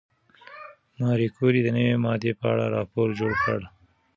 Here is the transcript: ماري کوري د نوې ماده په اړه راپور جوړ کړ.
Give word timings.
ماري 0.99 1.27
کوري 1.35 1.59
د 1.63 1.67
نوې 1.77 1.95
ماده 2.03 2.31
په 2.39 2.45
اړه 2.53 2.65
راپور 2.75 3.07
جوړ 3.19 3.33
کړ. 3.43 3.59